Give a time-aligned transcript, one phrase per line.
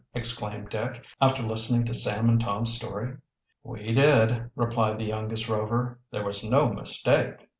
[0.15, 3.17] exclaimed Dick, after listening to Sam and Tom's story.
[3.61, 5.99] "We did," replied the youngest Rover.
[6.09, 7.47] "There was no mistake?"